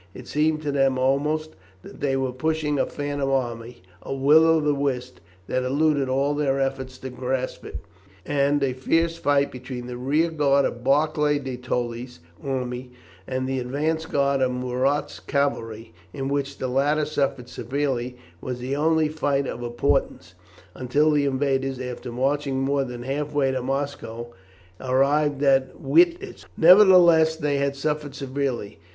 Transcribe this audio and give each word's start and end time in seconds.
It 0.15 0.27
seemed 0.27 0.63
to 0.63 0.71
them 0.71 0.97
almost 0.97 1.51
that 1.83 1.99
they 1.99 2.17
were 2.17 2.31
pursuing 2.31 2.79
a 2.79 2.87
phantom 2.87 3.29
army, 3.29 3.83
a 4.01 4.11
will 4.11 4.45
o' 4.47 4.59
the 4.59 4.73
wisp, 4.73 5.17
that 5.45 5.61
eluded 5.61 6.09
all 6.09 6.33
their 6.33 6.59
efforts 6.59 6.97
to 6.97 7.11
grasp 7.11 7.63
it, 7.65 7.77
and 8.25 8.63
a 8.63 8.73
fierce 8.73 9.17
fight 9.19 9.51
between 9.51 9.85
the 9.85 9.97
rear 9.97 10.31
guard 10.31 10.65
of 10.65 10.83
Barclay 10.83 11.37
de 11.37 11.55
Tolly's 11.55 12.19
army 12.43 12.93
and 13.27 13.47
the 13.47 13.59
advance 13.59 14.07
guard 14.07 14.41
of 14.41 14.49
Murat's 14.53 15.19
cavalry, 15.19 15.93
in 16.13 16.29
which 16.29 16.57
the 16.57 16.67
latter 16.67 17.05
suffered 17.05 17.47
severely, 17.47 18.17
was 18.41 18.57
the 18.57 18.75
only 18.75 19.07
fight 19.07 19.45
of 19.45 19.61
importance, 19.61 20.33
until 20.73 21.11
the 21.11 21.25
invaders, 21.25 21.77
after 21.79 22.11
marching 22.11 22.59
more 22.59 22.83
than 22.83 23.03
half 23.03 23.33
way 23.33 23.51
to 23.51 23.61
Moscow, 23.61 24.33
arrived 24.79 25.43
at 25.43 25.79
Witebsk. 25.79 26.47
Nevertheless 26.57 27.35
they 27.35 27.57
had 27.57 27.75
suffered 27.75 28.15
severely. 28.15 28.79